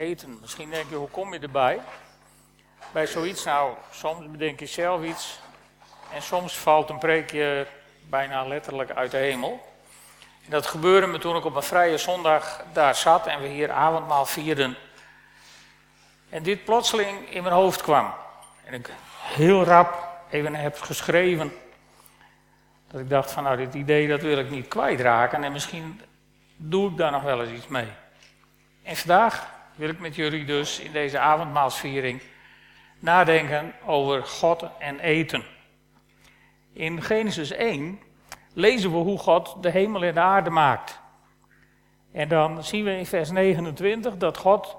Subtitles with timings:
[0.00, 0.38] eten.
[0.40, 1.80] Misschien denk je, hoe kom je erbij?
[2.92, 5.40] Bij zoiets, nou, soms bedenk je zelf iets.
[6.12, 7.66] En soms valt een preekje
[8.08, 9.68] bijna letterlijk uit de hemel.
[10.44, 13.70] En dat gebeurde me toen ik op een vrije zondag daar zat en we hier
[13.70, 14.76] avondmaal vierden.
[16.28, 18.14] En dit plotseling in mijn hoofd kwam.
[18.64, 18.90] En ik
[19.20, 21.52] heel rap even heb geschreven.
[22.90, 26.00] Dat ik dacht van nou dit idee dat wil ik niet kwijtraken en misschien
[26.56, 27.88] doe ik daar nog wel eens iets mee.
[28.82, 32.22] En vandaag wil ik met jullie dus in deze avondmaalsviering
[32.98, 35.44] nadenken over God en eten.
[36.72, 38.00] In Genesis 1
[38.54, 41.00] lezen we hoe God de hemel en de aarde maakt.
[42.12, 44.76] En dan zien we in vers 29 dat God,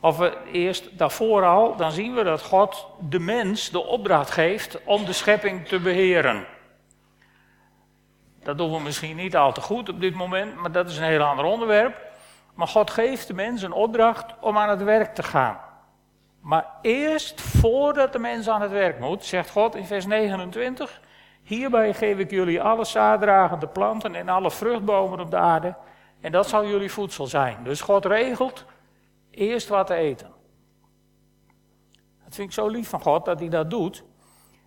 [0.00, 4.84] of we eerst daarvoor al, dan zien we dat God de mens de opdracht geeft
[4.84, 6.46] om de schepping te beheren.
[8.42, 11.04] Dat doen we misschien niet al te goed op dit moment, maar dat is een
[11.04, 12.09] heel ander onderwerp.
[12.60, 15.58] Maar God geeft de mens een opdracht om aan het werk te gaan.
[16.40, 21.00] Maar eerst voordat de mens aan het werk moet, zegt God in vers 29,
[21.42, 25.74] hierbij geef ik jullie alle zaaddragende planten en alle vruchtbomen op de aarde.
[26.20, 27.56] En dat zal jullie voedsel zijn.
[27.64, 28.64] Dus God regelt
[29.30, 30.30] eerst wat te eten.
[32.24, 34.04] Dat vind ik zo lief van God dat hij dat doet.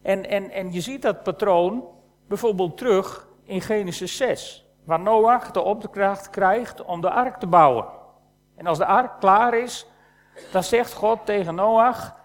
[0.02, 1.83] En, en, en je ziet dat patroon
[2.27, 7.86] bijvoorbeeld terug in Genesis 6 waar Noach de opdracht krijgt om de ark te bouwen.
[8.56, 9.88] En als de ark klaar is,
[10.52, 12.16] dan zegt God tegen Noach: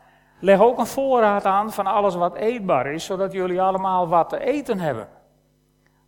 [0.40, 4.38] leg ook een voorraad aan van alles wat eetbaar is, zodat jullie allemaal wat te
[4.38, 5.08] eten hebben.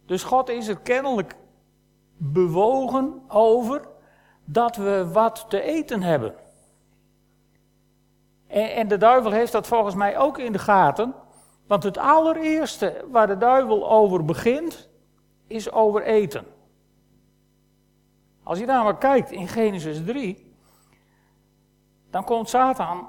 [0.06, 1.36] Dus God is er kennelijk
[2.16, 3.80] bewogen over
[4.44, 6.34] dat we wat te eten hebben.
[8.46, 11.14] En, en de duivel heeft dat volgens mij ook in de gaten.
[11.66, 14.89] Want het allereerste waar de duivel over begint,
[15.50, 16.44] is over eten.
[18.42, 20.52] Als je daar maar kijkt in Genesis 3,
[22.10, 23.08] dan komt Satan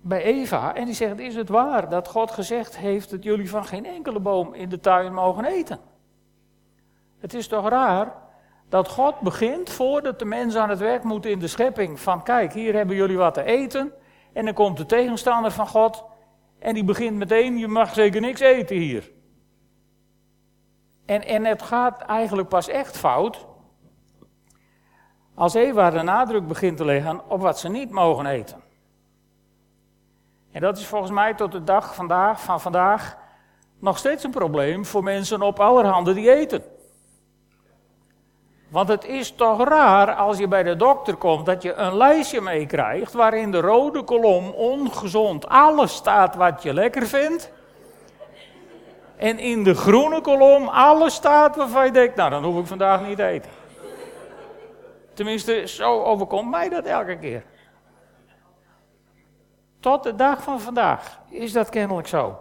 [0.00, 3.64] bij Eva en die zegt: Is het waar dat God gezegd heeft dat jullie van
[3.64, 5.80] geen enkele boom in de tuin mogen eten?
[7.18, 8.14] Het is toch raar
[8.68, 12.52] dat God begint voordat de mensen aan het werk moeten in de schepping: van kijk,
[12.52, 13.92] hier hebben jullie wat te eten.
[14.32, 16.04] En dan komt de tegenstander van God
[16.58, 19.10] en die begint meteen: Je mag zeker niks eten hier.
[21.10, 23.46] En, en het gaat eigenlijk pas echt fout
[25.34, 28.60] als Eva de nadruk begint te leggen op wat ze niet mogen eten.
[30.52, 33.16] En dat is volgens mij tot de dag vandaag, van vandaag
[33.78, 36.62] nog steeds een probleem voor mensen op allerhande die eten.
[38.68, 42.40] Want het is toch raar als je bij de dokter komt dat je een lijstje
[42.40, 47.52] meekrijgt waarin de rode kolom ongezond alles staat wat je lekker vindt.
[49.20, 53.06] En in de groene kolom alles staat waarvan je denkt, nou dan hoef ik vandaag
[53.06, 53.50] niet te eten.
[55.14, 57.44] Tenminste, zo overkomt mij dat elke keer.
[59.80, 62.38] Tot de dag van vandaag is dat kennelijk zo.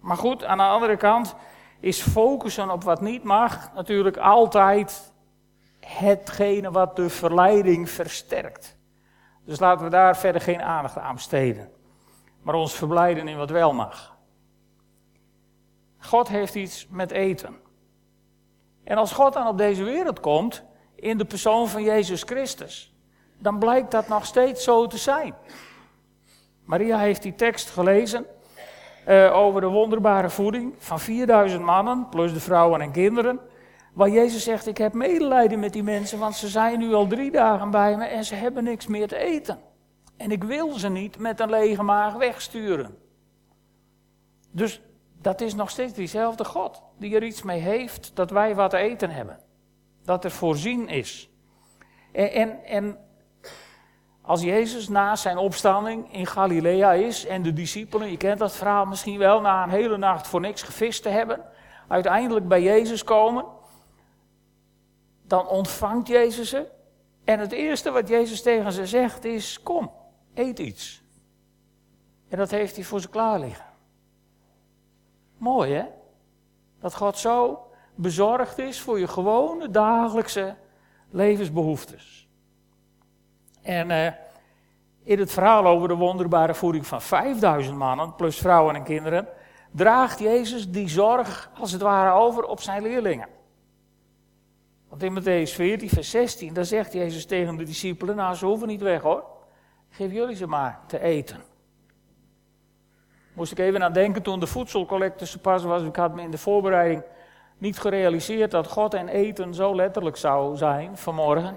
[0.00, 1.34] Maar goed, aan de andere kant
[1.80, 5.12] is focussen op wat niet mag natuurlijk altijd
[5.80, 8.76] hetgene wat de verleiding versterkt.
[9.44, 11.70] Dus laten we daar verder geen aandacht aan besteden.
[12.42, 14.18] Maar ons verblijden in wat wel mag.
[16.00, 17.56] God heeft iets met eten.
[18.84, 20.62] En als God dan op deze wereld komt,
[20.94, 22.94] in de persoon van Jezus Christus,
[23.38, 25.34] dan blijkt dat nog steeds zo te zijn.
[26.64, 28.26] Maria heeft die tekst gelezen
[29.08, 33.40] uh, over de wonderbare voeding van 4000 mannen, plus de vrouwen en kinderen.
[33.92, 37.30] Waar Jezus zegt, ik heb medelijden met die mensen, want ze zijn nu al drie
[37.30, 39.58] dagen bij me en ze hebben niks meer te eten.
[40.16, 42.98] En ik wil ze niet met een lege maag wegsturen.
[44.50, 44.80] Dus
[45.20, 48.76] dat is nog steeds diezelfde God, die er iets mee heeft dat wij wat te
[48.76, 49.38] eten hebben
[50.04, 51.30] dat er voorzien is.
[52.12, 52.98] En, en, en
[54.22, 58.84] als Jezus na zijn opstanding in Galilea is en de discipelen, je kent dat verhaal
[58.86, 61.44] misschien wel, na een hele nacht voor niks gevist te hebben,
[61.88, 63.44] uiteindelijk bij Jezus komen,
[65.22, 66.66] dan ontvangt Jezus ze.
[67.24, 69.92] En het eerste wat Jezus tegen ze zegt is: Kom,
[70.34, 71.02] eet iets.
[72.28, 73.69] En dat heeft hij voor ze klaar liggen.
[75.40, 75.84] Mooi hè?
[76.80, 80.56] Dat God zo bezorgd is voor je gewone dagelijkse
[81.10, 82.28] levensbehoeftes.
[83.62, 84.06] En uh,
[85.02, 89.28] in het verhaal over de wonderbare voeding van 5000 mannen, plus vrouwen en kinderen,
[89.70, 93.28] draagt Jezus die zorg als het ware over op zijn leerlingen.
[94.88, 98.68] Want in Matthäus 14, vers 16, daar zegt Jezus tegen de discipelen, nou ze hoeven
[98.68, 99.24] niet weg hoor,
[99.88, 101.49] geef jullie ze maar te eten.
[103.40, 106.38] Moest ik even aan denken toen de voedselcollecte pas was, ik had me in de
[106.38, 107.02] voorbereiding
[107.58, 111.56] niet gerealiseerd dat God en eten zo letterlijk zou zijn vanmorgen.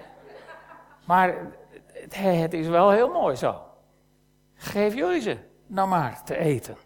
[1.06, 1.36] Maar
[2.10, 3.62] het is wel heel mooi zo.
[4.56, 5.38] Geef jullie ze
[5.68, 6.78] nou maar te eten.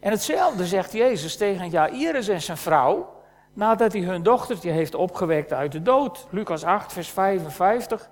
[0.00, 3.22] En hetzelfde zegt Jezus tegen Jairus en zijn vrouw,
[3.52, 6.26] nadat hij hun dochtertje heeft opgewekt uit de dood.
[6.30, 8.08] Lucas 8, vers 55.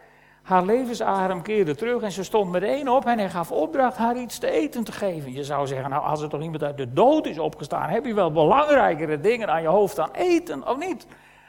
[0.46, 4.38] Haar levensadem keerde terug en ze stond meteen op en hij gaf opdracht haar iets
[4.38, 5.32] te eten te geven.
[5.32, 8.14] Je zou zeggen, nou als er toch iemand uit de dood is opgestaan, heb je
[8.14, 11.06] wel belangrijkere dingen aan je hoofd dan eten, of niet?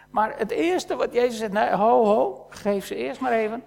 [0.09, 3.63] Maar het eerste wat Jezus zegt, nee, ho, ho, geef ze eerst maar even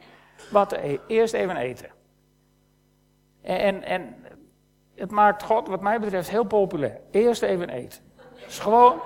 [0.51, 1.05] wat te eten.
[1.07, 1.89] Eerst even eten.
[3.43, 4.15] En, en
[4.95, 7.01] het maakt God, wat mij betreft, heel populair.
[7.11, 8.01] Eerst even eten.
[8.47, 9.01] Is gewoon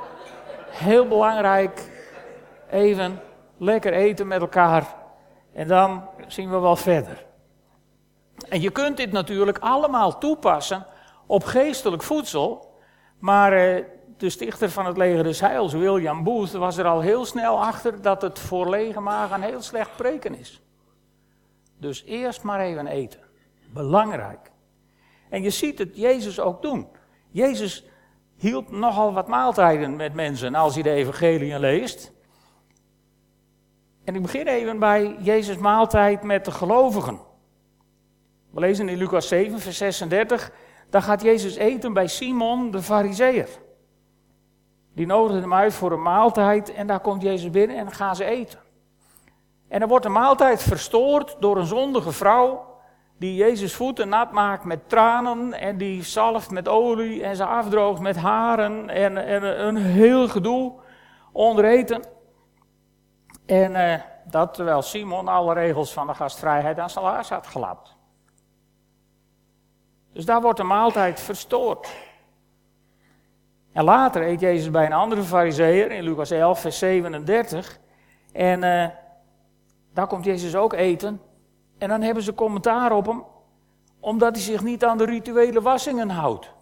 [0.68, 1.90] heel belangrijk.
[2.70, 3.20] Even
[3.56, 5.02] lekker eten met elkaar.
[5.54, 7.26] En dan zien we wel verder.
[8.48, 10.86] En je kunt dit natuurlijk allemaal toepassen
[11.26, 12.72] op geestelijk voedsel.
[13.18, 13.84] Maar eh,
[14.16, 18.02] de stichter van het leger des Heils, William Booth, was er al heel snel achter
[18.02, 20.62] dat het voor lege magen heel slecht preken is.
[21.78, 23.20] Dus eerst maar even eten.
[23.72, 24.50] Belangrijk.
[25.30, 26.88] En je ziet het Jezus ook doen.
[27.30, 27.84] Jezus
[28.36, 32.13] hield nogal wat maaltijden met mensen als je de evangelie leest.
[34.04, 37.18] En ik begin even bij Jezus' maaltijd met de gelovigen.
[38.50, 40.50] We lezen in Lucas 7, vers 36.
[40.90, 43.48] Daar gaat Jezus eten bij Simon de Fariseer.
[44.94, 48.16] Die nodigde hem uit voor een maaltijd en daar komt Jezus binnen en dan gaan
[48.16, 48.58] ze eten.
[49.68, 52.72] En dan wordt de maaltijd verstoord door een zondige vrouw
[53.18, 58.00] die Jezus voeten nat maakt met tranen en die zalft met olie en ze afdroogt
[58.00, 60.72] met haren en, en een heel gedoe
[61.32, 62.02] onder eten.
[63.46, 67.96] En eh, dat terwijl Simon alle regels van de gastvrijheid aan zijn had gelapt.
[70.12, 71.88] Dus daar wordt de maaltijd verstoord.
[73.72, 77.78] En later eet Jezus bij een andere fariseer in Lucas 11, vers 37.
[78.32, 78.86] En uh,
[79.92, 81.20] daar komt Jezus ook eten.
[81.78, 83.24] En dan hebben ze commentaar op hem,
[84.00, 86.52] omdat hij zich niet aan de rituele wassingen houdt.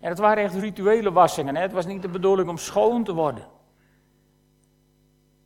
[0.00, 1.56] En het waren echt rituele wassingen.
[1.56, 1.62] Hè?
[1.62, 3.46] Het was niet de bedoeling om schoon te worden.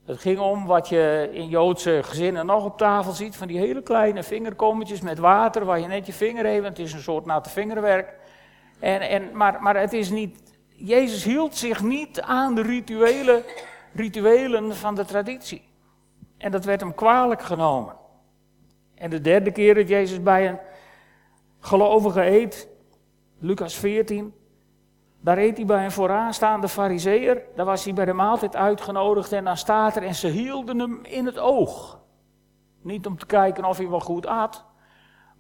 [0.07, 3.83] Het ging om wat je in Joodse gezinnen nog op tafel ziet, van die hele
[3.83, 7.51] kleine vingerkommetjes met water, waar je net je vinger even, het is een soort natte
[7.51, 8.15] vingerwerk.
[8.79, 13.45] En, en, maar, maar het is niet, Jezus hield zich niet aan de rituele,
[13.93, 15.63] rituelen van de traditie.
[16.39, 17.95] En dat werd hem kwalijk genomen.
[18.95, 20.59] En de derde keer dat Jezus bij een
[21.61, 22.69] gelovige eet,
[23.39, 24.35] Lucas 14,
[25.27, 27.43] daar eet hij bij een vooraanstaande fariseer.
[27.55, 31.01] Daar was hij bij de maaltijd uitgenodigd en dan staat er en ze hielden hem
[31.03, 31.99] in het oog.
[32.83, 34.65] Niet om te kijken of hij wel goed at,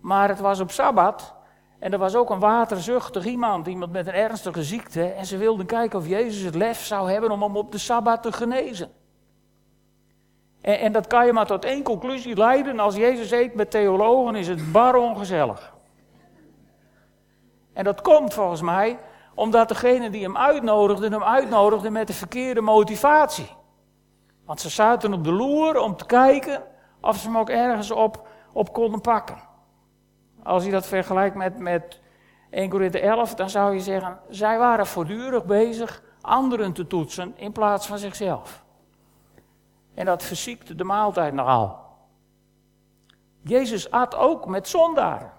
[0.00, 1.34] maar het was op Sabbat.
[1.78, 5.04] En er was ook een waterzuchtig iemand, iemand met een ernstige ziekte.
[5.04, 8.22] En ze wilden kijken of Jezus het lef zou hebben om hem op de Sabbat
[8.22, 8.90] te genezen.
[10.60, 12.80] En, en dat kan je maar tot één conclusie leiden.
[12.80, 15.74] Als Jezus eet met theologen is het bar ongezellig.
[17.72, 18.98] En dat komt volgens mij
[19.36, 23.48] omdat degene die hem uitnodigde, hem uitnodigde met de verkeerde motivatie.
[24.44, 26.62] Want ze zaten op de loer om te kijken
[27.00, 29.38] of ze hem ook ergens op, op konden pakken.
[30.42, 32.00] Als je dat vergelijkt met, met
[32.50, 37.52] 1 Korinthe 11, dan zou je zeggen, zij waren voortdurend bezig anderen te toetsen in
[37.52, 38.64] plaats van zichzelf.
[39.94, 41.84] En dat verziekte de maaltijd nogal.
[43.42, 45.32] Jezus at ook met zondaren.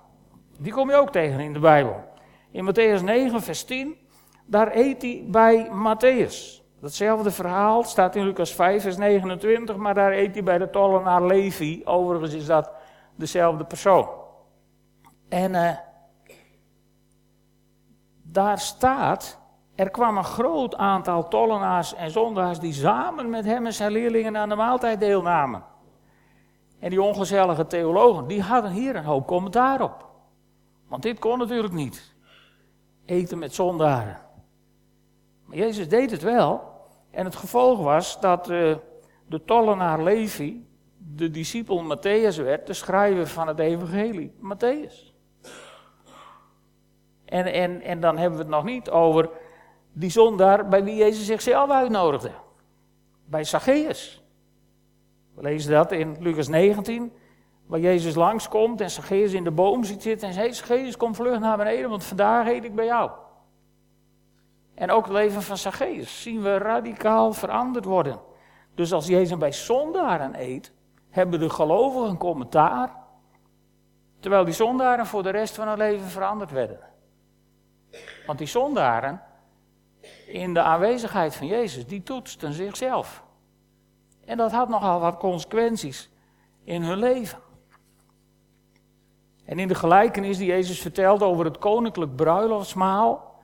[0.60, 2.16] Die kom je ook tegen in de Bijbel.
[2.52, 3.98] In Matthäus 9, vers 10,
[4.46, 6.66] daar eet hij bij Matthäus.
[6.82, 11.26] Datzelfde verhaal staat in Lucas 5, vers 29, maar daar eet hij bij de tollenaar
[11.26, 11.82] Levi.
[11.86, 12.72] Overigens is dat
[13.16, 14.10] dezelfde persoon.
[15.30, 15.72] En uh,
[18.24, 19.40] daar staat
[19.78, 24.38] er kwam een groot aantal tollenaars en zondaars die samen met hem en zijn leerlingen
[24.38, 25.64] aan de maaltijd deelnamen.
[26.80, 30.06] En die ongezellige theologen, die hadden hier een hoop commentaar op.
[30.88, 32.16] Want dit kon natuurlijk niet.
[33.08, 34.22] Eten met zondaren.
[35.46, 36.76] Maar Jezus deed het wel.
[37.12, 38.76] En het gevolg was dat uh,
[39.28, 45.14] de tollenaar Levi de discipel Matthäus werd, de schrijver van het evangelie, Matthäus.
[47.26, 49.30] En, en, en dan hebben we het nog niet over
[49.94, 52.32] die zondaar bij wie Jezus zichzelf uitnodigde.
[53.26, 54.24] Bij Zacchaeus.
[55.34, 57.12] We lezen dat in Lucas 19,
[57.68, 61.40] waar Jezus langskomt en Zacchaeus in de boom ziet zitten en zegt, Zacchaeus, kom vlug
[61.40, 63.12] naar beneden, want vandaag eet ik bij jou.
[64.76, 68.20] En ook het leven van Zacchaeus zien we radicaal veranderd worden.
[68.76, 70.72] Dus als Jezus bij zondaren eet,
[71.10, 72.96] hebben de gelovigen een commentaar,
[74.20, 76.80] terwijl die zondaren voor de rest van hun leven veranderd werden.
[78.26, 79.22] Want die zondaren,
[80.28, 83.24] in de aanwezigheid van Jezus, die toetsten zichzelf.
[84.26, 86.10] En dat had nogal wat consequenties
[86.64, 87.40] in hun leven.
[89.48, 93.36] En in de gelijkenis die Jezus vertelt over het koninklijk bruiloftsmaal,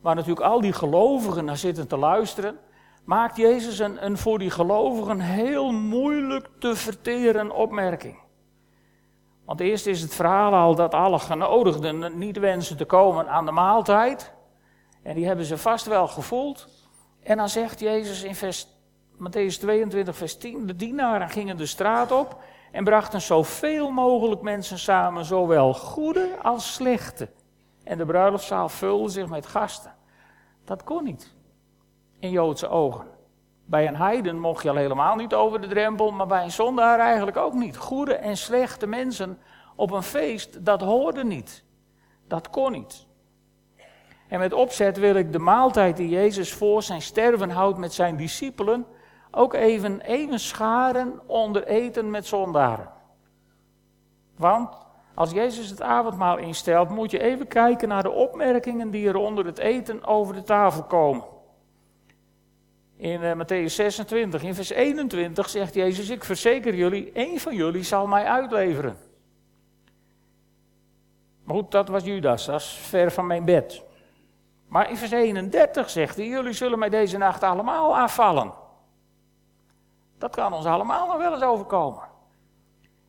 [0.00, 2.58] waar natuurlijk al die gelovigen naar zitten te luisteren,
[3.04, 8.18] maakt Jezus een, een voor die gelovigen heel moeilijk te verteren opmerking.
[9.44, 13.52] Want eerst is het verhaal al dat alle genodigden niet wensen te komen aan de
[13.52, 14.32] maaltijd.
[15.02, 16.68] En die hebben ze vast wel gevoeld.
[17.22, 18.66] En dan zegt Jezus in vers,
[19.14, 22.36] Matthäus 22, vers 10: De dienaren gingen de straat op
[22.72, 27.28] en brachten zoveel mogelijk mensen samen, zowel goede als slechte.
[27.84, 29.94] En de bruiloftszaal vulde zich met gasten.
[30.64, 31.34] Dat kon niet
[32.18, 33.06] in Joodse ogen.
[33.64, 36.98] Bij een heiden mocht je al helemaal niet over de drempel, maar bij een zondaar
[36.98, 37.76] eigenlijk ook niet.
[37.76, 39.38] Goede en slechte mensen
[39.76, 41.64] op een feest, dat hoorde niet.
[42.28, 43.06] Dat kon niet.
[44.28, 48.16] En met opzet wil ik de maaltijd die Jezus voor zijn sterven houdt met zijn
[48.16, 48.86] discipelen
[49.34, 52.90] ook even, even scharen onder eten met zondaren.
[54.36, 54.76] Want
[55.14, 59.44] als Jezus het avondmaal instelt, moet je even kijken naar de opmerkingen die er onder
[59.46, 61.24] het eten over de tafel komen.
[62.96, 67.82] In uh, Matthäus 26, in vers 21 zegt Jezus, ik verzeker jullie, één van jullie
[67.82, 68.96] zal mij uitleveren.
[71.44, 73.82] Maar goed, dat was Judas, dat is ver van mijn bed.
[74.66, 78.52] Maar in vers 31 zegt hij, jullie zullen mij deze nacht allemaal afvallen.
[80.22, 82.02] Dat kan ons allemaal nog wel eens overkomen.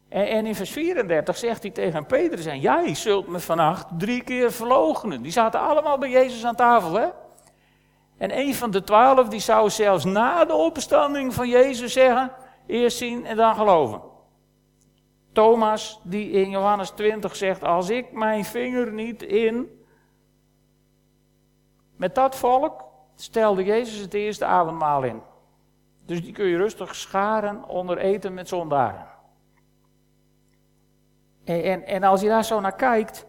[0.10, 4.51] En, in vers 34 zegt hij tegen Petrus, en jij zult me vannacht drie keer
[4.51, 5.22] verloochenen.
[5.22, 7.08] Die zaten allemaal bij Jezus aan tafel, hè?
[8.17, 12.32] En een van de twaalf, die zou zelfs na de opstanding van Jezus zeggen,
[12.67, 14.01] eerst zien en dan geloven.
[15.34, 19.86] Thomas, die in Johannes 20 zegt, als ik mijn vinger niet in
[21.98, 22.84] met dat volk
[23.15, 25.32] stelde Jezus het eerste avondmaal in.
[26.06, 29.08] Dus die kun je rustig scharen onder eten met zondaren.
[31.44, 33.26] En, en, als je daar zo naar kijkt,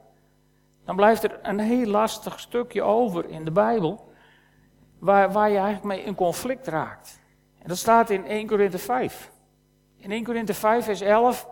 [0.85, 4.13] dan blijft er een heel lastig stukje over in de Bijbel,
[4.99, 7.21] waar, waar je eigenlijk mee in conflict raakt.
[7.59, 9.31] En dat staat in 1 Korinthe 5.
[9.97, 11.49] In 1 Korinthe 5, vers 11,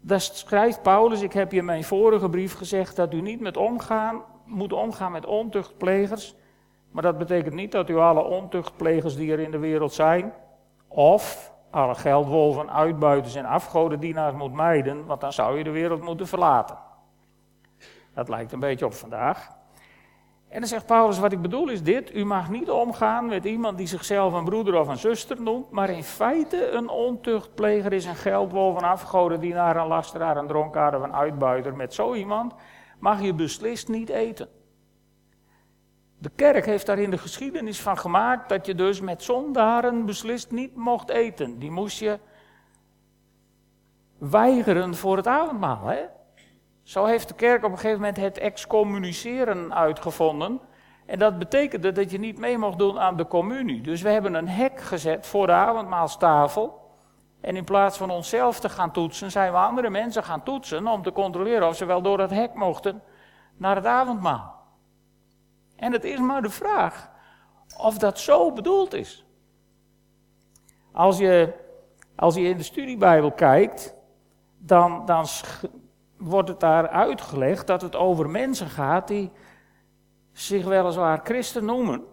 [0.00, 3.56] daar schrijft Paulus, ik heb je in mijn vorige brief gezegd, dat u niet met
[3.56, 6.34] omgaan, moet omgaan met ontuchtplegers,
[6.90, 10.32] maar dat betekent niet dat u alle ontuchtplegers die er in de wereld zijn,
[10.94, 16.26] of alle geldwolven, uitbuiters en afgodendienaars moet mijden, want dan zou je de wereld moeten
[16.26, 16.78] verlaten.
[18.14, 19.48] Dat lijkt een beetje op vandaag.
[20.48, 23.78] En dan zegt Paulus, wat ik bedoel is dit, u mag niet omgaan met iemand
[23.78, 28.14] die zichzelf een broeder of een zuster noemt, maar in feite een ontuchtpleger is, een
[28.14, 31.76] geldwolf, een afgodendienaar, een lasteraar, een dronkaard of een uitbuiter.
[31.76, 32.54] Met zo iemand
[32.98, 34.48] mag je beslist niet eten.
[36.24, 40.50] De kerk heeft daar in de geschiedenis van gemaakt dat je dus met zondaren beslist
[40.50, 41.58] niet mocht eten.
[41.58, 42.18] Die moest je
[44.18, 45.86] weigeren voor het avondmaal.
[45.86, 46.00] Hè?
[46.82, 50.60] Zo heeft de kerk op een gegeven moment het excommuniceren uitgevonden.
[51.06, 53.80] En dat betekende dat je niet mee mocht doen aan de communie.
[53.80, 56.90] Dus we hebben een hek gezet voor de avondmaalstafel.
[57.40, 61.02] En in plaats van onszelf te gaan toetsen, zijn we andere mensen gaan toetsen om
[61.02, 63.02] te controleren of ze wel door dat hek mochten
[63.56, 64.53] naar het avondmaal.
[65.76, 67.10] En het is maar de vraag
[67.76, 69.24] of dat zo bedoeld is.
[70.92, 71.52] Als je,
[72.16, 73.94] als je in de studiebijbel kijkt,
[74.58, 75.26] dan, dan
[76.16, 79.30] wordt het daar uitgelegd dat het over mensen gaat die
[80.32, 82.04] zich weliswaar christen noemen,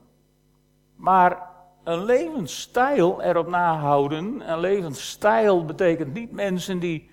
[0.95, 1.49] maar
[1.83, 4.51] een levensstijl erop nahouden.
[4.51, 7.11] Een levensstijl betekent niet mensen die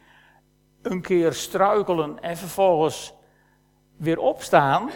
[0.82, 3.14] een keer struikelen en vervolgens
[3.96, 4.90] weer opstaan.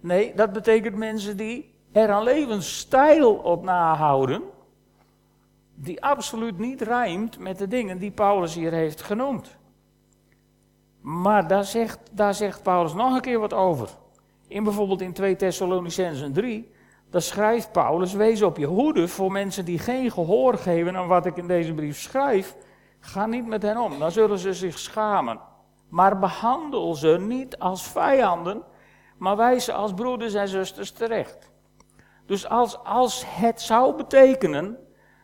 [0.00, 4.42] Nee, dat betekent mensen die er een levensstijl op nahouden,
[5.74, 9.58] die absoluut niet rijmt met de dingen die Paulus hier heeft genoemd.
[11.00, 13.88] Maar daar zegt, daar zegt Paulus nog een keer wat over.
[14.48, 16.72] In bijvoorbeeld in 2 Thessalonicenzen 3,
[17.10, 21.26] daar schrijft Paulus, wees op je hoede voor mensen die geen gehoor geven aan wat
[21.26, 22.56] ik in deze brief schrijf.
[23.00, 25.40] Ga niet met hen om, dan zullen ze zich schamen.
[25.88, 28.62] Maar behandel ze niet als vijanden,
[29.20, 31.50] maar wijs ze als broeders en zusters terecht.
[32.26, 34.78] Dus als, als het zou betekenen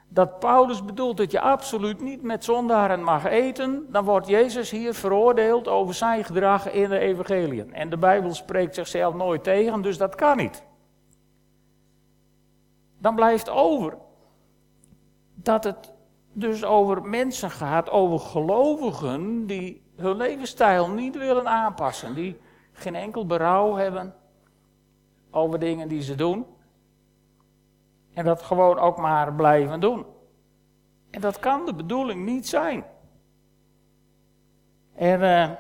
[0.08, 4.94] dat Paulus bedoelt dat je absoluut niet met zondaren mag eten, dan wordt Jezus hier
[4.94, 7.74] veroordeeld over zijn gedrag in de evangeliën.
[7.74, 10.64] En de Bijbel spreekt zichzelf nooit tegen, dus dat kan niet.
[12.98, 13.98] Dan blijft over
[15.34, 15.92] dat het
[16.32, 22.36] dus over mensen gaat, over gelovigen die hun levensstijl niet willen aanpassen, die
[22.76, 24.14] geen enkel berouw hebben
[25.30, 26.47] over dingen die ze doen.
[28.14, 30.06] En dat gewoon ook maar blijven doen.
[31.11, 32.85] En dat kan de bedoeling niet zijn.
[34.95, 35.50] En uh,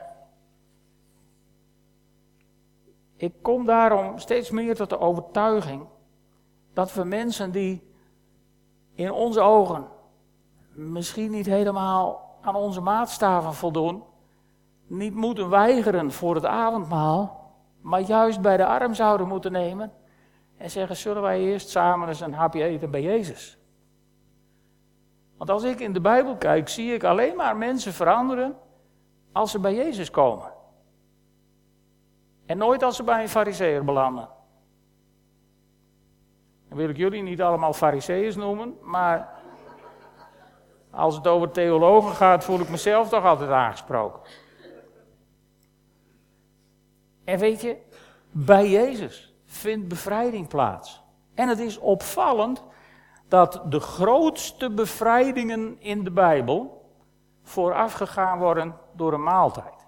[3.16, 5.86] ik kom daarom steeds meer tot de overtuiging
[6.72, 7.90] dat we mensen die
[8.94, 9.88] in onze ogen
[10.72, 14.02] misschien niet helemaal aan onze maatstaven voldoen,
[14.86, 17.50] niet moeten weigeren voor het avondmaal,
[17.80, 19.92] maar juist bij de arm zouden moeten nemen
[20.56, 23.58] en zeggen: Zullen wij eerst samen eens een hapje eten bij Jezus?
[25.36, 28.56] Want als ik in de Bijbel kijk, zie ik alleen maar mensen veranderen
[29.32, 30.52] als ze bij Jezus komen.
[32.46, 34.28] En nooit als ze bij een fariseer belanden.
[36.68, 39.34] Dan wil ik jullie niet allemaal fariseeërs noemen, maar
[40.90, 44.20] als het over theologen gaat, voel ik mezelf toch altijd aangesproken.
[47.26, 47.76] En weet je,
[48.30, 51.02] bij Jezus vindt bevrijding plaats.
[51.34, 52.62] En het is opvallend
[53.28, 56.90] dat de grootste bevrijdingen in de Bijbel
[57.42, 59.86] voorafgegaan worden door een maaltijd.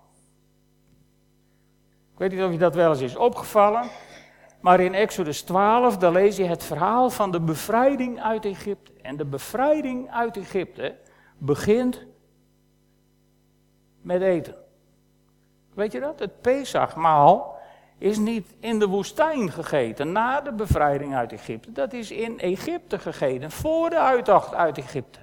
[2.13, 3.89] Ik weet niet of je dat wel eens is opgevallen,
[4.61, 8.93] maar in Exodus 12, daar lees je het verhaal van de bevrijding uit Egypte.
[9.03, 10.97] En de bevrijding uit Egypte
[11.39, 12.07] begint
[14.03, 14.68] met eten.
[15.79, 16.19] Weet je dat?
[16.19, 17.59] Het Pesachmaal
[17.99, 21.73] is niet in de woestijn gegeten na de bevrijding uit Egypte.
[21.73, 25.19] Dat is in Egypte gegeten, voor de uittocht uit Egypte.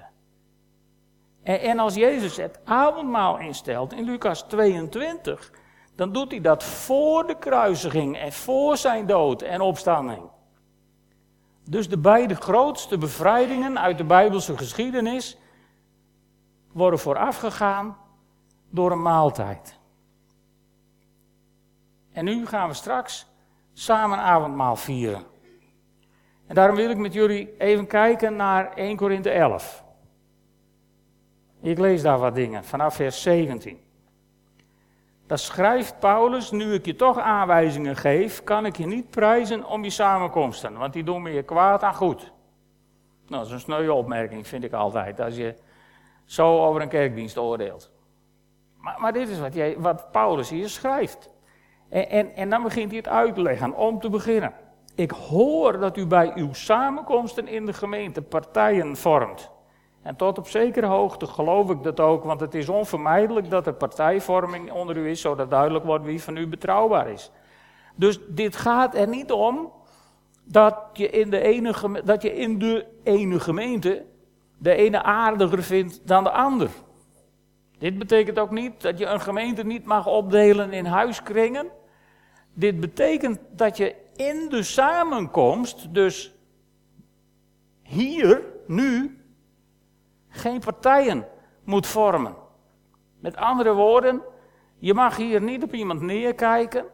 [1.42, 5.52] En, en als Jezus het avondmaal instelt in Lucas 22,
[5.94, 10.22] dan doet hij dat voor de kruisiging en voor zijn dood en opstanding.
[11.64, 15.38] Dus de beide grootste bevrijdingen uit de Bijbelse geschiedenis
[16.72, 17.96] worden voorafgegaan
[18.70, 19.75] door een maaltijd.
[22.16, 23.26] En nu gaan we straks
[23.72, 25.24] samen avondmaal vieren.
[26.46, 29.84] En daarom wil ik met jullie even kijken naar 1 Korinthe 11.
[31.60, 33.80] Ik lees daar wat dingen vanaf vers 17.
[35.26, 39.84] Daar schrijft Paulus, nu ik je toch aanwijzingen geef, kan ik je niet prijzen om
[39.84, 42.32] je samenkomsten, want die doen me je kwaad aan goed.
[43.26, 45.54] Nou, dat is een sneuwe opmerking, vind ik altijd, als je
[46.24, 47.90] zo over een kerkdienst oordeelt.
[48.76, 51.34] Maar, maar dit is wat, jij, wat Paulus hier schrijft.
[51.88, 54.52] En, en, dan begint hij het uit te leggen, om te beginnen.
[54.94, 59.50] Ik hoor dat u bij uw samenkomsten in de gemeente partijen vormt.
[60.02, 63.74] En tot op zekere hoogte geloof ik dat ook, want het is onvermijdelijk dat er
[63.74, 67.30] partijvorming onder u is, zodat duidelijk wordt wie van u betrouwbaar is.
[67.94, 69.72] Dus dit gaat er niet om
[70.44, 74.04] dat je in de ene, dat je in de ene gemeente
[74.58, 76.70] de ene aardiger vindt dan de ander.
[77.78, 81.70] Dit betekent ook niet dat je een gemeente niet mag opdelen in huiskringen.
[82.54, 86.34] Dit betekent dat je in de samenkomst, dus
[87.82, 89.18] hier, nu,
[90.28, 91.26] geen partijen
[91.64, 92.34] moet vormen.
[93.20, 94.22] Met andere woorden,
[94.78, 96.84] je mag hier niet op iemand neerkijken.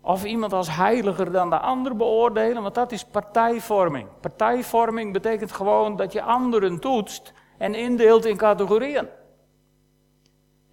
[0.00, 4.08] Of iemand als heiliger dan de ander beoordelen, want dat is partijvorming.
[4.20, 9.08] Partijvorming betekent gewoon dat je anderen toetst en indeelt in categorieën.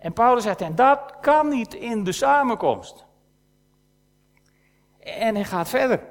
[0.04, 3.06] En Paulus zegt, en dat kan niet in de samenkomst.
[5.00, 6.04] En hij gaat verder.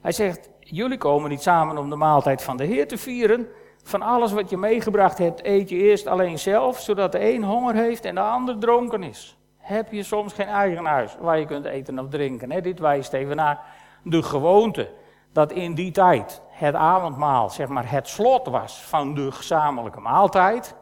[0.00, 3.48] Hij zegt, jullie komen niet samen om de maaltijd van de Heer te vieren.
[3.82, 7.74] Van alles wat je meegebracht hebt, eet je eerst alleen zelf, zodat de een honger
[7.74, 9.38] heeft en de ander dronken is.
[9.56, 12.62] Heb je soms geen eigen huis waar je kunt eten of drinken?
[12.62, 13.60] Dit wijst even naar
[14.02, 14.90] de gewoonte
[15.32, 20.74] dat in die tijd het avondmaal, zeg maar, het slot was van de gezamenlijke maaltijd.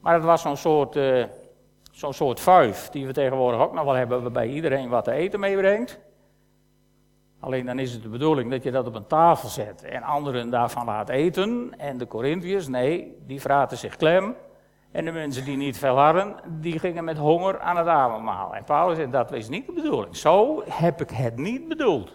[0.00, 1.24] Maar het was zo'n soort, uh,
[1.90, 5.98] soort vuif die we tegenwoordig ook nog wel hebben, waarbij iedereen wat te eten meebrengt.
[7.40, 10.50] Alleen dan is het de bedoeling dat je dat op een tafel zet en anderen
[10.50, 11.74] daarvan laat eten.
[11.78, 14.36] En de Corinthiërs, nee, die vraten zich klem.
[14.90, 18.54] En de mensen die niet veel hadden, die gingen met honger aan het avondmaal.
[18.54, 20.16] En Paulus zei, dat is niet de bedoeling.
[20.16, 22.12] Zo heb ik het niet bedoeld.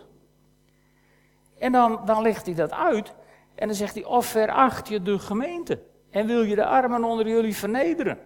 [1.59, 3.15] En dan, dan legt hij dat uit
[3.55, 5.79] en dan zegt hij, of veracht je de gemeente
[6.13, 8.17] en wil je de armen onder jullie vernederen.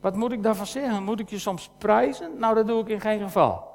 [0.00, 1.02] Wat moet ik daarvan zeggen?
[1.02, 2.38] Moet ik je soms prijzen?
[2.38, 3.68] Nou, dat doe ik in geen geval.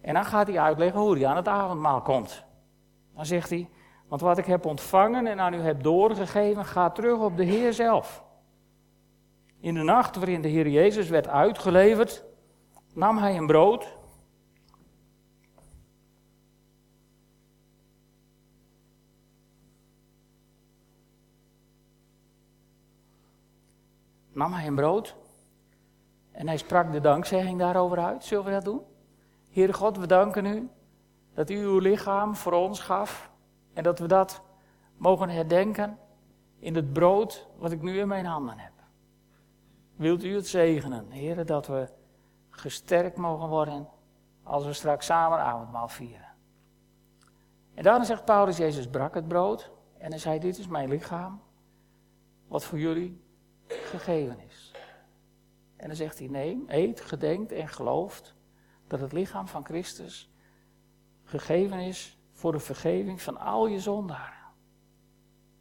[0.00, 2.44] En dan gaat hij uitleggen hoe hij aan het avondmaal komt.
[3.14, 3.68] Dan zegt hij,
[4.08, 7.72] want wat ik heb ontvangen en aan u heb doorgegeven, gaat terug op de Heer
[7.72, 8.24] zelf.
[9.60, 12.24] In de nacht waarin de Heer Jezus werd uitgeleverd,
[12.94, 13.95] nam hij een brood.
[24.36, 25.16] Nam hij een brood
[26.32, 28.24] en hij sprak de dankzegging daarover uit.
[28.24, 28.82] Zullen we dat doen?
[29.50, 30.70] Heere God, we danken u
[31.34, 33.30] dat u uw lichaam voor ons gaf
[33.72, 34.42] en dat we dat
[34.96, 35.98] mogen herdenken
[36.58, 38.72] in het brood wat ik nu in mijn handen heb.
[39.94, 41.88] wilt u het zegenen, heren, dat we
[42.50, 43.88] gesterkt mogen worden
[44.42, 46.34] als we straks samen avondmaal vieren.
[47.74, 51.40] En daarna zegt Paulus, Jezus brak het brood en hij zei, dit is mijn lichaam,
[52.48, 53.24] wat voor jullie
[53.66, 54.72] gegeven is.
[55.76, 58.34] En dan zegt hij, neem, eet, gedenkt en gelooft
[58.86, 60.30] dat het lichaam van Christus
[61.24, 64.34] gegeven is voor de vergeving van al je zondaren.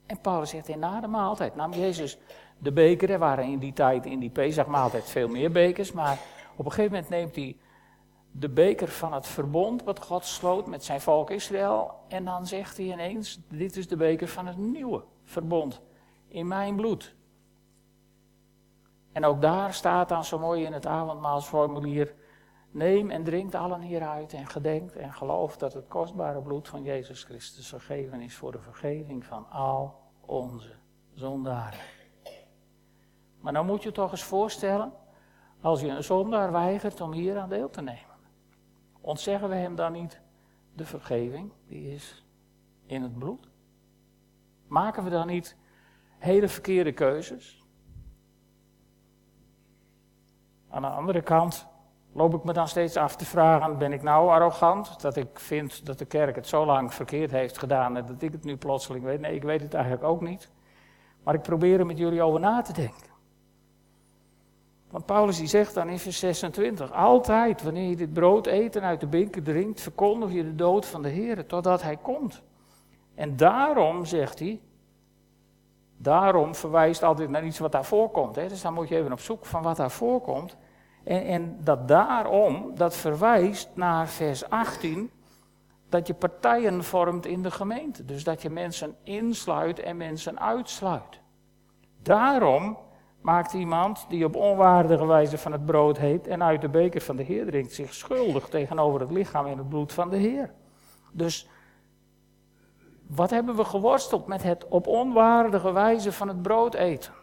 [0.05, 2.17] En Paulus zegt, en na de maaltijd nam Jezus
[2.57, 3.09] de beker.
[3.09, 5.91] Er waren in die tijd, in die Pesachmaaltijd, veel meer bekers.
[5.91, 6.19] Maar
[6.55, 7.57] op een gegeven moment neemt hij
[8.31, 11.93] de beker van het verbond wat God sloot met zijn volk Israël.
[12.07, 15.81] En dan zegt hij ineens, dit is de beker van het nieuwe verbond
[16.27, 17.15] in mijn bloed.
[19.15, 22.15] En ook daar staat dan zo mooi in het avondmaalsformulier,
[22.71, 27.23] neem en drinkt allen hieruit en gedenkt en gelooft dat het kostbare bloed van Jezus
[27.23, 30.75] Christus vergeven is voor de vergeving van al onze
[31.13, 31.79] zondaren.
[33.39, 34.93] Maar dan moet je toch eens voorstellen,
[35.61, 38.15] als je een zondaar weigert om hier aan deel te nemen.
[39.01, 40.21] Ontzeggen we hem dan niet
[40.73, 42.25] de vergeving die is
[42.85, 43.47] in het bloed?
[44.67, 45.57] Maken we dan niet
[46.17, 47.64] hele verkeerde keuzes?
[50.75, 51.67] Aan de andere kant
[52.13, 55.85] loop ik me dan steeds af te vragen: ben ik nou arrogant dat ik vind
[55.85, 59.03] dat de kerk het zo lang verkeerd heeft gedaan en dat ik het nu plotseling
[59.03, 59.21] weet?
[59.21, 60.49] Nee, ik weet het eigenlijk ook niet.
[61.23, 63.13] Maar ik probeer er met jullie over na te denken.
[64.89, 68.83] Want Paulus die zegt dan in vers 26, altijd wanneer je dit brood eet en
[68.83, 72.41] uit de beker drinkt, verkondig je de dood van de Heer totdat Hij komt.
[73.13, 74.61] En daarom, zegt hij,
[75.97, 78.35] daarom verwijst altijd naar iets wat daar voorkomt.
[78.35, 78.47] Hè?
[78.47, 80.57] Dus dan moet je even op zoek van wat daar voorkomt.
[81.05, 85.11] En, en dat daarom, dat verwijst naar vers 18,
[85.89, 88.05] dat je partijen vormt in de gemeente.
[88.05, 91.21] Dus dat je mensen insluit en mensen uitsluit.
[92.01, 92.77] Daarom
[93.21, 97.15] maakt iemand die op onwaardige wijze van het brood heet en uit de beker van
[97.15, 100.53] de Heer drinkt zich schuldig tegenover het lichaam en het bloed van de Heer.
[101.11, 101.49] Dus
[103.07, 107.13] wat hebben we geworsteld met het op onwaardige wijze van het brood eten?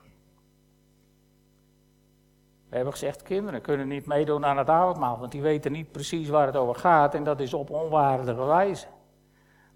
[2.72, 6.28] We hebben gezegd, kinderen kunnen niet meedoen aan het avondmaal, want die weten niet precies
[6.28, 8.86] waar het over gaat en dat is op onwaardige wijze.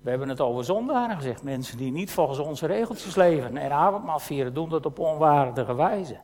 [0.00, 1.42] We hebben het over zondaren gezegd.
[1.42, 6.18] Mensen die niet volgens onze regeltjes leven en avondmaal vieren, doen dat op onwaardige wijze.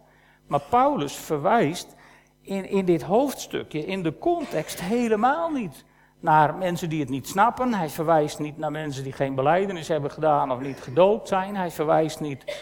[0.46, 1.96] Maar Paulus verwijst
[2.40, 5.84] in, in dit hoofdstukje, in de context, helemaal niet
[6.20, 7.74] naar mensen die het niet snappen.
[7.74, 11.56] Hij verwijst niet naar mensen die geen beleidenis hebben gedaan of niet gedoopt zijn.
[11.56, 12.60] Hij verwijst niet.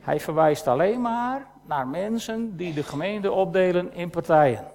[0.00, 4.70] Hij verwijst alleen maar naar mensen die de gemeente opdelen in partijen.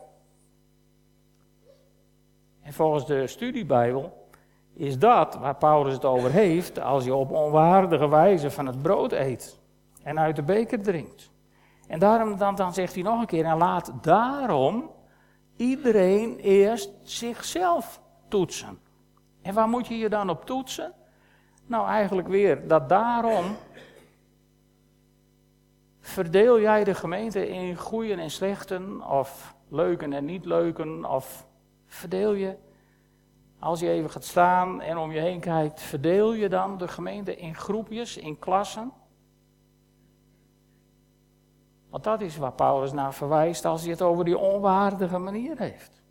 [2.61, 4.27] En volgens de studiebijbel
[4.73, 9.11] is dat waar Paulus het over heeft als je op onwaardige wijze van het brood
[9.11, 9.59] eet
[10.03, 11.31] en uit de beker drinkt.
[11.87, 14.89] En daarom dan, dan zegt hij nog een keer, en laat daarom
[15.55, 18.79] iedereen eerst zichzelf toetsen.
[19.41, 20.93] En waar moet je je dan op toetsen?
[21.65, 23.45] Nou, eigenlijk weer dat daarom
[26.01, 31.47] verdeel jij de gemeente in goeien en slechten, of leuken en niet leuken, of
[31.85, 32.57] verdeel je
[33.59, 37.35] als je even gaat staan en om je heen kijkt, verdeel je dan de gemeente
[37.35, 38.91] in groepjes, in klassen?
[41.89, 46.01] Want dat is waar Paulus naar verwijst als hij het over die onwaardige manier heeft.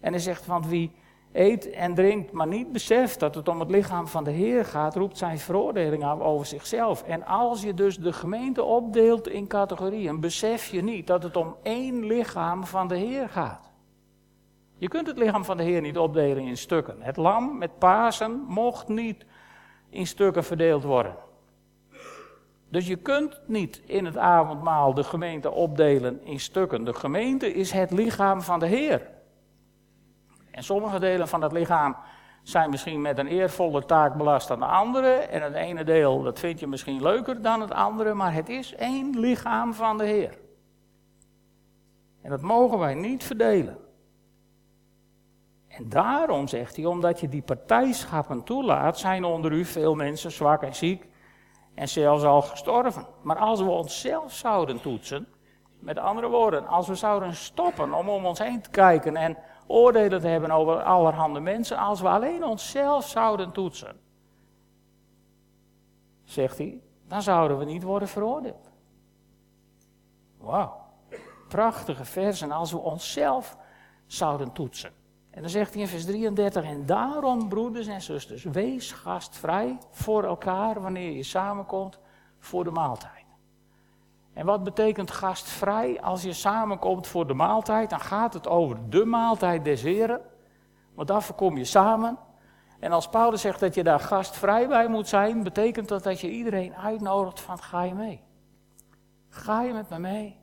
[0.00, 0.96] En hij zegt, want wie
[1.32, 4.96] eet en drinkt, maar niet beseft dat het om het lichaam van de Heer gaat,
[4.96, 7.02] roept zijn veroordeling aan over zichzelf.
[7.02, 11.56] En als je dus de gemeente opdeelt in categorieën, besef je niet dat het om
[11.62, 13.70] één lichaam van de Heer gaat.
[14.78, 16.96] Je kunt het lichaam van de Heer niet opdelen in stukken.
[17.00, 19.24] Het lam met Pasen mocht niet
[19.90, 21.14] in stukken verdeeld worden.
[22.70, 26.84] Dus je kunt niet in het avondmaal de gemeente opdelen in stukken.
[26.84, 29.17] De gemeente is het lichaam van de Heer.
[30.58, 31.96] En sommige delen van het lichaam
[32.42, 35.08] zijn misschien met een eervolle taak belast dan de andere.
[35.08, 38.74] En het ene deel, dat vind je misschien leuker dan het andere, maar het is
[38.74, 40.38] één lichaam van de Heer.
[42.22, 43.78] En dat mogen wij niet verdelen.
[45.68, 50.62] En daarom zegt hij, omdat je die partijschappen toelaat, zijn onder u veel mensen zwak
[50.62, 51.08] en ziek
[51.74, 53.06] en zelfs al gestorven.
[53.22, 55.26] Maar als we onszelf zouden toetsen,
[55.78, 59.38] met andere woorden, als we zouden stoppen om om ons heen te kijken en
[59.68, 64.00] oordelen te hebben over allerhande mensen, als we alleen onszelf zouden toetsen,
[66.24, 68.70] zegt hij, dan zouden we niet worden veroordeeld.
[70.38, 70.76] Wauw,
[71.48, 73.56] prachtige versen als we onszelf
[74.06, 74.92] zouden toetsen.
[75.30, 80.24] En dan zegt hij in vers 33, en daarom broeders en zusters, wees gastvrij voor
[80.24, 81.98] elkaar wanneer je samenkomt
[82.38, 83.17] voor de maaltijd.
[84.38, 86.00] En wat betekent gastvrij?
[86.00, 90.20] Als je samenkomt voor de maaltijd, dan gaat het over de maaltijd des Heren.
[90.94, 92.18] Want daarvoor kom je samen.
[92.80, 96.30] En als Paulus zegt dat je daar gastvrij bij moet zijn, betekent dat dat je
[96.30, 98.22] iedereen uitnodigt van ga je mee.
[99.28, 100.36] Ga je met me mee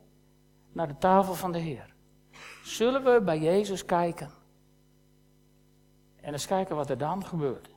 [0.72, 1.94] naar de tafel van de Heer.
[2.64, 4.30] Zullen we bij Jezus kijken?
[6.20, 7.74] En eens kijken wat er dan gebeurt.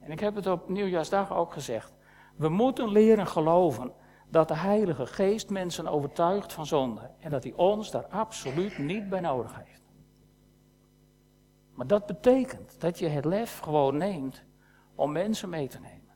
[0.00, 1.92] En ik heb het op Nieuwjaarsdag ook gezegd.
[2.36, 3.92] We moeten leren geloven
[4.30, 7.10] dat de Heilige Geest mensen overtuigt van zonde.
[7.18, 9.82] En dat hij ons daar absoluut niet bij nodig heeft.
[11.74, 14.42] Maar dat betekent dat je het lef gewoon neemt
[14.94, 16.14] om mensen mee te nemen.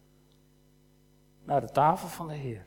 [1.45, 2.67] Naar de tafel van de Heer.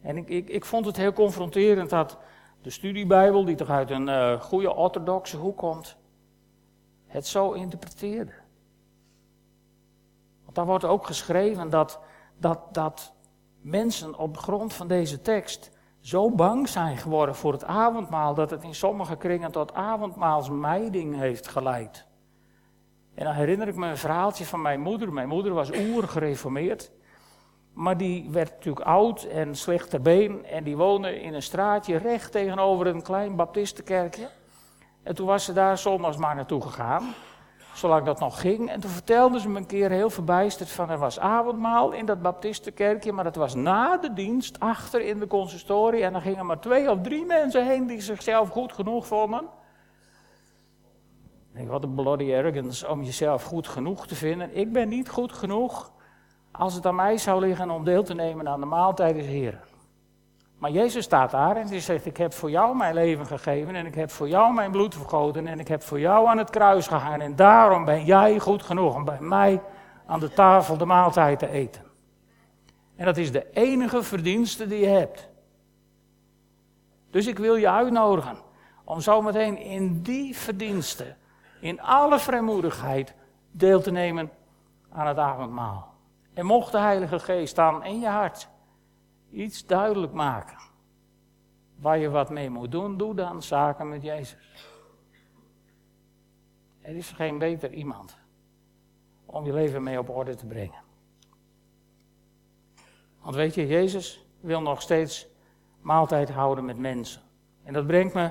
[0.00, 2.18] En ik, ik, ik vond het heel confronterend dat
[2.62, 5.96] de studiebijbel, die toch uit een uh, goede orthodoxe hoek komt,
[7.06, 8.32] het zo interpreteerde.
[10.44, 12.00] Want daar wordt ook geschreven dat,
[12.38, 13.14] dat, dat
[13.64, 18.62] mensen op grond van deze tekst zo bang zijn geworden voor het avondmaal dat het
[18.62, 22.06] in sommige kringen tot avondmaalsmijding heeft geleid.
[23.14, 25.12] En dan herinner ik me een verhaaltje van mijn moeder.
[25.12, 26.92] Mijn moeder was oer gereformeerd.
[27.72, 30.44] Maar die werd natuurlijk oud en slecht been.
[30.44, 34.28] En die woonde in een straatje recht tegenover een klein baptistenkerkje.
[35.02, 37.14] En toen was ze daar zondags maar naartoe gegaan
[37.74, 38.70] zolang dat nog ging.
[38.70, 42.22] En toen vertelde ze me een keer heel verbijsterd van er was avondmaal in dat
[42.22, 46.04] baptistenkerkje, maar het was na de dienst, achter in de consistorie.
[46.04, 49.40] En er gingen maar twee of drie mensen heen die zichzelf goed genoeg vonden.
[51.50, 54.56] Ik denk, wat een bloody arrogance om jezelf goed genoeg te vinden.
[54.56, 55.92] Ik ben niet goed genoeg
[56.52, 59.73] als het aan mij zou liggen om deel te nemen aan de maaltijd des Heren.
[60.58, 63.86] Maar Jezus staat daar en die zegt: Ik heb voor jou mijn leven gegeven en
[63.86, 66.86] ik heb voor jou mijn bloed vergoten en ik heb voor jou aan het kruis
[66.86, 67.20] gegaan.
[67.20, 69.62] En daarom ben jij goed genoeg om bij mij
[70.06, 71.82] aan de tafel de maaltijd te eten.
[72.96, 75.28] En dat is de enige verdienste die je hebt.
[77.10, 78.36] Dus ik wil je uitnodigen
[78.84, 81.16] om zometeen in die verdiensten,
[81.60, 83.14] in alle vrijmoedigheid,
[83.50, 84.30] deel te nemen
[84.92, 85.94] aan het avondmaal.
[86.34, 88.48] En mocht de Heilige Geest dan in je hart
[89.34, 90.58] iets duidelijk maken.
[91.76, 94.68] Waar je wat mee moet doen, doe dan zaken met Jezus.
[96.80, 98.18] Er is geen beter iemand
[99.26, 100.82] om je leven mee op orde te brengen.
[103.20, 105.26] Want weet je, Jezus wil nog steeds
[105.80, 107.22] maaltijd houden met mensen.
[107.62, 108.30] En dat brengt me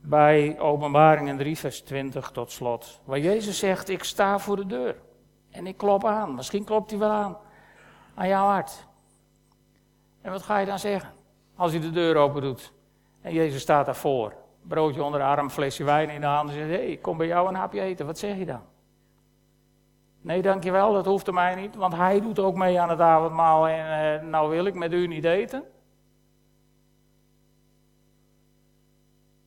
[0.00, 3.00] bij Openbaringen 3, vers 20 tot slot.
[3.04, 5.00] Waar Jezus zegt: Ik sta voor de deur
[5.50, 6.34] en ik klop aan.
[6.34, 7.36] Misschien klopt hij wel aan
[8.14, 8.87] aan jouw hart.
[10.20, 11.12] En wat ga je dan zeggen?
[11.56, 12.72] Als hij de deur open doet
[13.20, 14.34] en Jezus staat daarvoor.
[14.62, 17.26] Broodje onder de arm, flesje wijn in de hand en zegt: Hé, hey, kom bij
[17.26, 18.06] jou een hapje eten.
[18.06, 18.62] Wat zeg je dan?
[20.20, 23.68] Nee, dankjewel, dat hoeft er mij niet, want hij doet ook mee aan het avondmaal
[23.68, 25.64] en uh, nou wil ik met u niet eten.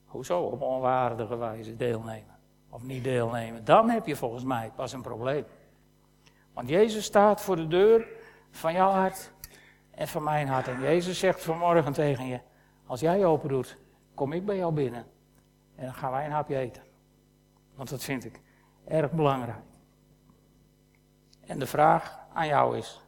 [0.06, 2.36] Hoezo op onwaardige wijze deelnemen?
[2.70, 3.66] Of niet deelnemen?
[3.66, 5.46] Dan heb je volgens mij pas een probleem.
[6.54, 8.08] Want Jezus staat voor de deur
[8.52, 9.32] van jouw hart
[10.02, 10.68] en van mijn hart.
[10.68, 12.40] En Jezus zegt vanmorgen tegen je:
[12.86, 13.78] Als jij open doet,
[14.14, 15.06] kom ik bij jou binnen.
[15.76, 16.84] En dan gaan wij een hapje eten.
[17.76, 18.42] Want dat vind ik
[18.86, 19.58] erg belangrijk.
[21.40, 23.02] En de vraag aan jou is: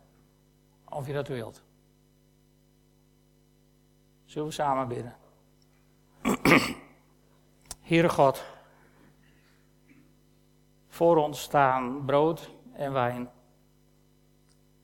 [0.89, 1.63] of je dat wilt.
[4.25, 5.15] Zullen we samen bidden?
[7.91, 8.43] Heere God,
[10.88, 13.29] voor ons staan brood en wijn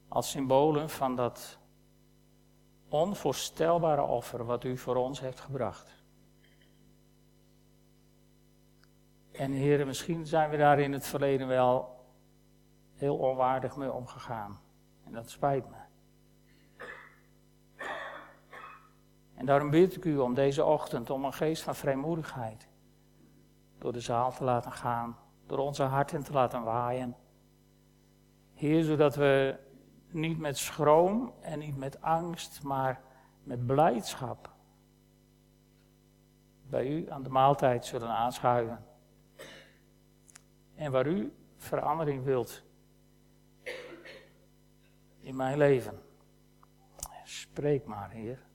[0.07, 1.58] als symbolen van dat
[2.89, 6.03] onvoorstelbare offer wat u voor ons heeft gebracht.
[9.31, 11.97] En heren, misschien zijn we daar in het verleden wel
[12.93, 14.59] heel onwaardig mee omgegaan.
[15.05, 15.77] En dat spijt me.
[19.35, 22.67] En daarom bid ik u om deze ochtend om een geest van vrijmoedigheid
[23.77, 27.15] door de zaal te laten gaan, door onze harten te laten waaien.
[28.53, 29.59] Heer, zodat we
[30.13, 33.01] niet met schroom en niet met angst, maar
[33.43, 34.51] met blijdschap
[36.69, 38.85] bij u aan de maaltijd zullen aanschuiven.
[40.75, 42.63] En waar u verandering wilt
[45.19, 45.99] in mijn leven.
[47.23, 48.45] Spreek maar, Heer.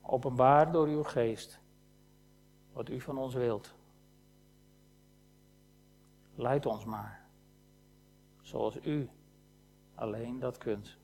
[0.00, 1.60] Openbaar door uw geest
[2.72, 3.74] wat u van ons wilt.
[6.34, 7.26] Leid ons maar,
[8.40, 9.08] zoals u
[9.94, 10.96] alleen dat kunt.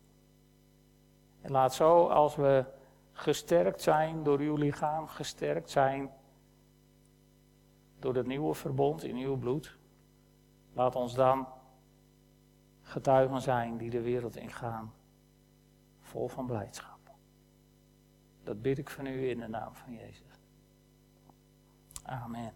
[1.40, 2.64] En laat zo, als we
[3.12, 6.10] gesterkt zijn door uw lichaam, gesterkt zijn
[7.98, 9.78] door het nieuwe verbond in uw bloed,
[10.72, 11.48] laat ons dan
[12.82, 14.92] getuigen zijn die de wereld ingaan,
[16.00, 16.98] vol van blijdschap.
[18.42, 20.40] Dat bid ik van u in de naam van Jezus.
[22.02, 22.52] Amen.